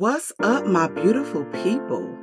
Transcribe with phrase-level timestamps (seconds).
[0.00, 2.16] What's up, my beautiful people?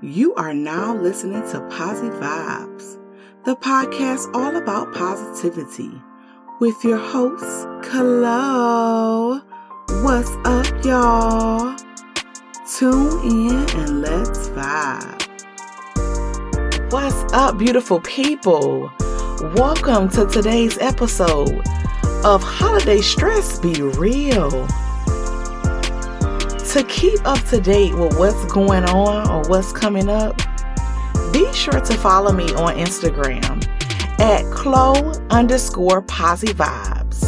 [0.00, 2.96] You are now listening to Posi Vibes,
[3.44, 5.90] the podcast all about positivity,
[6.60, 9.40] with your host, Kalo.
[10.04, 11.76] What's up, y'all?
[12.78, 15.22] Tune in and let's vibe.
[16.92, 18.92] What's up, beautiful people?
[19.56, 21.64] Welcome to today's episode
[22.24, 24.68] of Holiday Stress Be Real
[26.74, 30.36] to keep up to date with what's going on or what's coming up,
[31.32, 33.64] be sure to follow me on Instagram
[34.18, 37.22] at Chloe underscore Posi Vibes.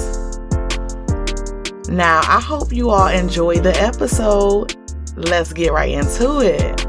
[1.89, 4.75] Now, I hope you all enjoy the episode.
[5.15, 6.81] Let's get right into it.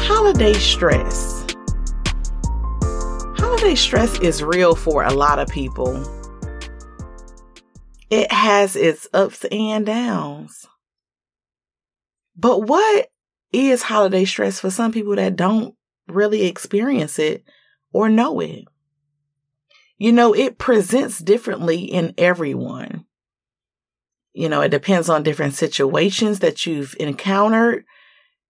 [0.00, 1.46] Holiday stress.
[3.36, 6.17] Holiday stress is real for a lot of people
[8.10, 10.66] it has its ups and downs.
[12.36, 13.08] But what
[13.52, 15.74] is holiday stress for some people that don't
[16.06, 17.44] really experience it
[17.92, 18.64] or know it?
[19.96, 23.04] You know, it presents differently in everyone.
[24.32, 27.84] You know, it depends on different situations that you've encountered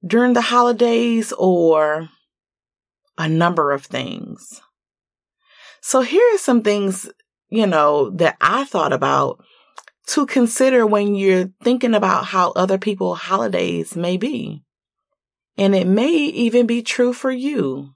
[0.06, 2.10] during the holidays or
[3.16, 4.60] a number of things.
[5.80, 7.08] So here are some things,
[7.48, 9.42] you know, that I thought about
[10.08, 14.62] to consider when you're thinking about how other people's holidays may be.
[15.56, 17.94] And it may even be true for you.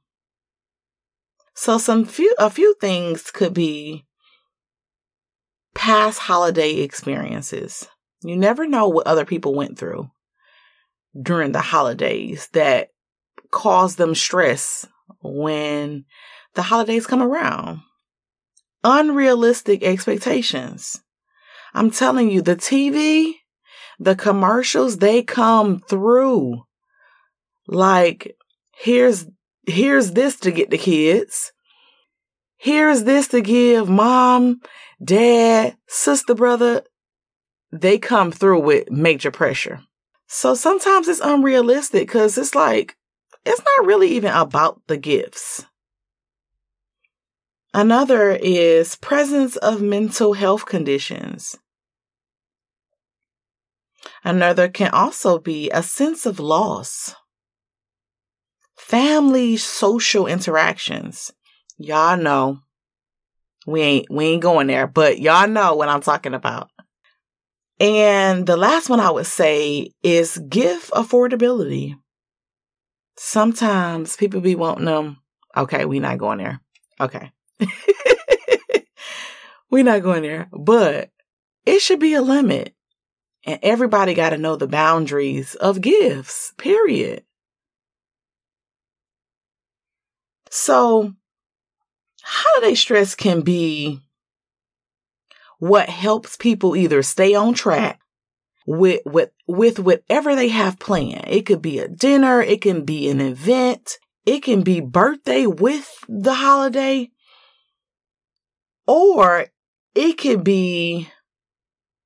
[1.54, 4.04] So some few, a few things could be
[5.74, 7.88] past holiday experiences.
[8.22, 10.10] You never know what other people went through
[11.20, 12.88] during the holidays that
[13.50, 14.86] caused them stress
[15.22, 16.04] when
[16.54, 17.80] the holidays come around.
[18.84, 21.02] Unrealistic expectations.
[21.74, 23.34] I'm telling you, the TV,
[23.98, 26.64] the commercials, they come through.
[27.66, 28.36] Like,
[28.76, 29.26] here's,
[29.66, 31.52] here's this to get the kids.
[32.56, 34.60] Here's this to give mom,
[35.02, 36.82] dad, sister, brother.
[37.72, 39.80] They come through with major pressure.
[40.26, 42.96] So sometimes it's unrealistic because it's like,
[43.44, 45.66] it's not really even about the gifts.
[47.74, 51.56] Another is presence of mental health conditions.
[54.24, 57.14] Another can also be a sense of loss.
[58.76, 61.32] Family social interactions.
[61.78, 62.58] Y'all know.
[63.66, 66.68] We ain't we ain't going there, but y'all know what I'm talking about.
[67.80, 71.94] And the last one I would say is gift affordability.
[73.16, 75.18] Sometimes people be wanting them.
[75.56, 76.60] Okay, we not going there.
[77.00, 77.30] Okay.
[79.70, 80.48] we not going there.
[80.52, 81.10] But
[81.64, 82.74] it should be a limit.
[83.44, 87.24] And everybody got to know the boundaries of gifts, period.
[90.48, 91.14] So,
[92.22, 94.00] holiday stress can be
[95.58, 98.00] what helps people either stay on track
[98.66, 101.24] with, with, with whatever they have planned.
[101.26, 102.42] It could be a dinner.
[102.42, 103.98] It can be an event.
[104.24, 107.10] It can be birthday with the holiday
[108.86, 109.46] or
[109.94, 111.08] it could be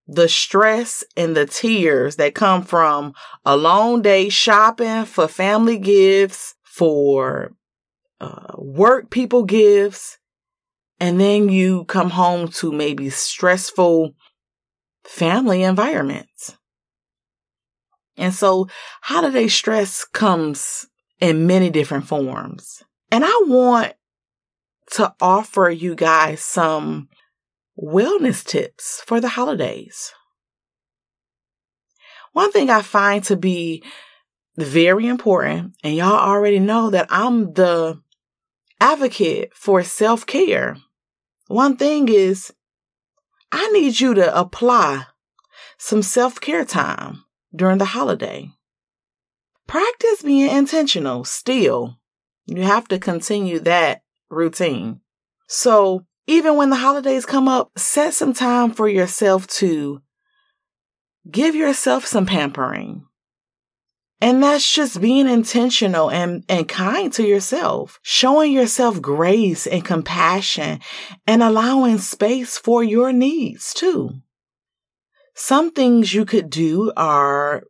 [0.06, 3.12] the stress and the tears that come from
[3.44, 7.53] a long day shopping for family gifts, for
[8.20, 10.19] uh, work people gifts,
[11.00, 14.15] and then you come home to maybe stressful
[15.04, 16.56] family environments.
[18.16, 18.69] And so
[19.03, 20.86] holiday stress comes
[21.20, 22.82] in many different forms.
[23.10, 23.92] And I want
[24.92, 27.08] to offer you guys some
[27.80, 30.12] wellness tips for the holidays.
[32.32, 33.82] One thing I find to be
[34.56, 38.00] very important, and y'all already know that I'm the
[38.80, 40.76] advocate for self care.
[41.48, 42.53] One thing is,
[43.53, 45.06] I need you to apply
[45.78, 47.24] some self care time
[47.54, 48.50] during the holiday.
[49.66, 51.98] Practice being intentional still.
[52.47, 55.00] You have to continue that routine.
[55.48, 60.00] So even when the holidays come up, set some time for yourself to
[61.30, 63.04] give yourself some pampering.
[64.20, 70.80] And that's just being intentional and, and kind to yourself, showing yourself grace and compassion
[71.26, 74.22] and allowing space for your needs too.
[75.34, 77.64] Some things you could do are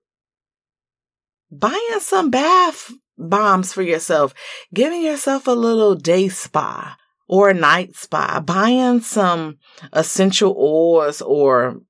[1.50, 4.34] buying some bath bombs for yourself,
[4.72, 6.96] giving yourself a little day spa,
[7.28, 9.58] or a night spa, buying some
[9.92, 11.80] essential oils or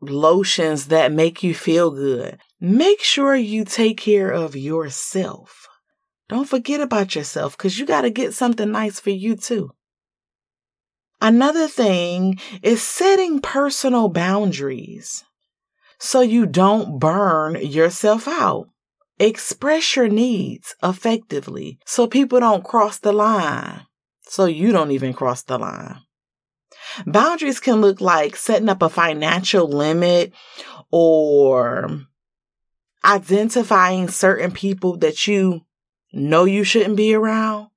[0.00, 2.38] lotions that make you feel good.
[2.60, 5.68] Make sure you take care of yourself.
[6.28, 9.70] Don't forget about yourself because you got to get something nice for you too.
[11.20, 15.24] Another thing is setting personal boundaries
[15.98, 18.68] so you don't burn yourself out.
[19.22, 23.86] Express your needs effectively so people don't cross the line,
[24.24, 26.00] so you don't even cross the line.
[27.06, 30.32] Boundaries can look like setting up a financial limit
[30.90, 32.00] or
[33.04, 35.60] identifying certain people that you
[36.12, 37.68] know you shouldn't be around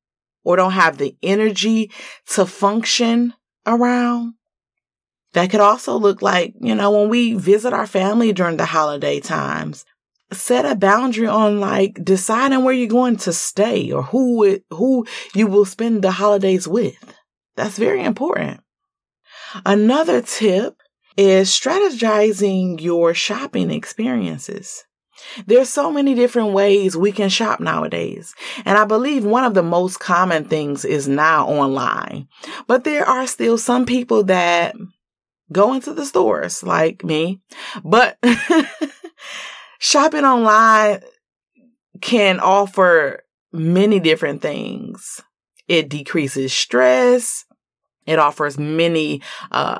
[0.43, 1.91] or don't have the energy
[2.25, 3.35] to function
[3.67, 4.33] around.
[5.33, 9.19] That could also look like, you know, when we visit our family during the holiday
[9.19, 9.85] times,
[10.31, 15.05] set a boundary on like deciding where you're going to stay or who it, who
[15.33, 17.15] you will spend the holidays with.
[17.55, 18.61] That's very important.
[19.65, 20.81] Another tip
[21.15, 24.83] is strategizing your shopping experiences.
[25.47, 28.35] There's so many different ways we can shop nowadays.
[28.65, 32.27] And I believe one of the most common things is now online.
[32.67, 34.75] But there are still some people that
[35.51, 37.41] go into the stores like me.
[37.83, 38.17] But
[39.79, 41.01] shopping online
[42.01, 45.21] can offer many different things.
[45.67, 47.45] It decreases stress.
[48.05, 49.79] It offers many uh,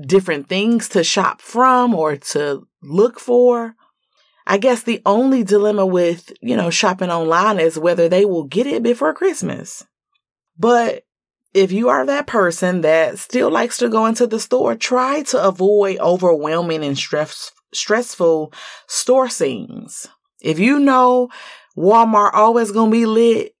[0.00, 3.74] different things to shop from or to look for.
[4.46, 8.66] I guess the only dilemma with, you know, shopping online is whether they will get
[8.66, 9.84] it before Christmas.
[10.58, 11.04] But
[11.52, 15.42] if you are that person that still likes to go into the store, try to
[15.42, 18.52] avoid overwhelming and stress, stressful
[18.86, 20.06] store scenes.
[20.40, 21.28] If you know
[21.76, 23.54] Walmart always going to be lit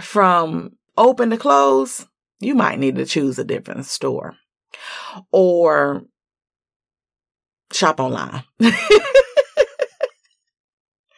[0.00, 2.06] from open to close,
[2.40, 4.36] you might need to choose a different store
[5.30, 6.02] or
[7.72, 8.42] shop online.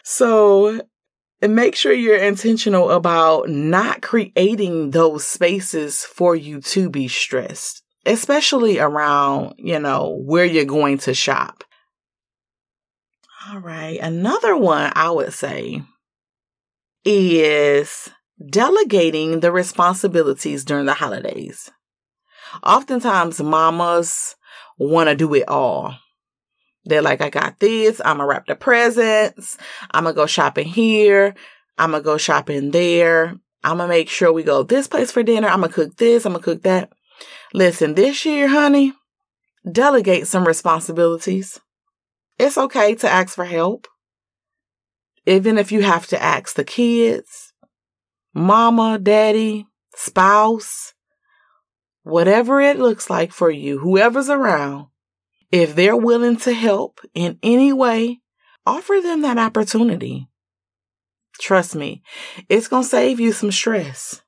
[0.04, 0.82] So
[1.40, 8.78] make sure you're intentional about not creating those spaces for you to be stressed, especially
[8.78, 11.64] around, you know, where you're going to shop.
[13.50, 13.98] All right.
[14.00, 15.82] Another one I would say
[17.04, 18.10] is
[18.48, 21.70] delegating the responsibilities during the holidays.
[22.62, 24.36] Oftentimes, mamas
[24.78, 25.94] want to do it all.
[26.84, 28.00] They're like, I got this.
[28.00, 29.58] I'm going to wrap the presents.
[29.90, 31.34] I'm going to go shopping here.
[31.76, 33.38] I'm going to go shopping there.
[33.62, 35.48] I'm going to make sure we go this place for dinner.
[35.48, 36.24] I'm going to cook this.
[36.24, 36.92] I'm going to cook that.
[37.52, 38.92] Listen, this year, honey,
[39.70, 41.60] delegate some responsibilities.
[42.38, 43.86] It's okay to ask for help.
[45.26, 47.52] Even if you have to ask the kids,
[48.34, 50.92] mama, daddy, spouse,
[52.02, 54.88] whatever it looks like for you, whoever's around,
[55.50, 58.20] if they're willing to help in any way,
[58.66, 60.28] offer them that opportunity.
[61.40, 62.02] Trust me,
[62.48, 64.20] it's going to save you some stress.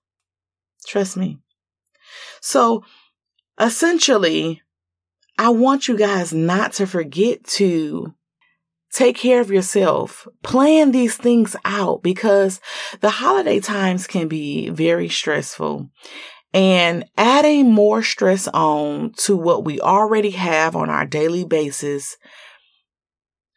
[0.86, 1.38] Trust me.
[2.40, 2.84] So
[3.60, 4.62] essentially,
[5.38, 8.14] I want you guys not to forget to
[8.92, 10.26] take care of yourself.
[10.42, 12.60] Plan these things out because
[13.00, 15.90] the holiday times can be very stressful
[16.54, 22.16] and adding more stress on to what we already have on our daily basis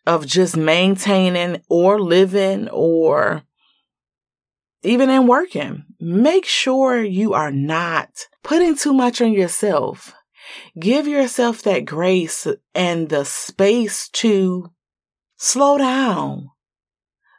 [0.06, 3.44] of just maintaining or living or
[4.84, 5.86] even in working.
[6.00, 10.14] Make sure you are not putting too much on yourself.
[10.78, 14.72] Give yourself that grace and the space to
[15.38, 16.50] slow down.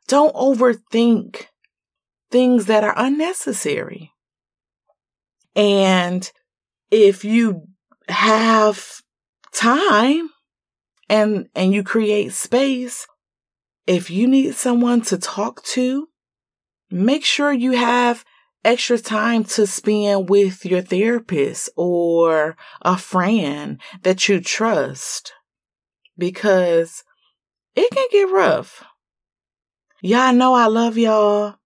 [0.09, 1.47] Don't overthink
[2.31, 4.13] things that are unnecessary.
[5.55, 6.31] And
[6.91, 7.69] if you
[8.09, 9.03] have
[9.53, 10.31] time
[11.09, 13.07] and, and you create space,
[13.87, 16.09] if you need someone to talk to,
[16.91, 18.25] make sure you have
[18.65, 25.33] extra time to spend with your therapist or a friend that you trust
[26.19, 27.05] because
[27.75, 28.85] it can get rough.
[30.03, 31.57] Y'all know I love y'all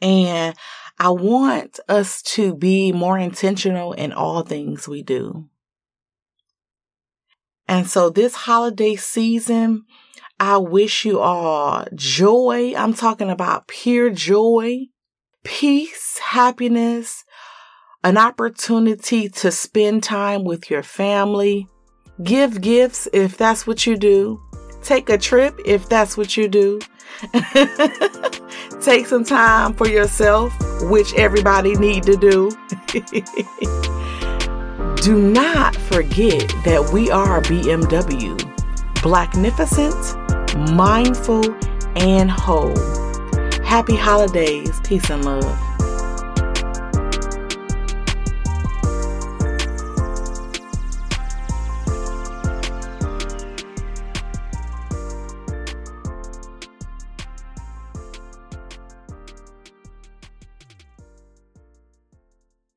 [0.00, 0.54] and
[0.98, 5.48] I want us to be more intentional in all things we do.
[7.68, 9.84] And so this holiday season,
[10.40, 12.74] I wish you all joy.
[12.74, 14.86] I'm talking about pure joy,
[15.44, 17.24] peace, happiness,
[18.04, 21.66] an opportunity to spend time with your family,
[22.22, 24.40] give gifts if that's what you do,
[24.82, 26.80] take a trip if that's what you do.
[28.82, 30.52] Take some time for yourself,
[30.82, 32.50] which everybody need to do.
[35.02, 38.36] do not forget that we are BMW.
[38.96, 41.42] blacknificent, mindful,
[41.96, 43.07] and whole.
[43.68, 44.80] Happy holidays.
[44.82, 45.67] Peace and love.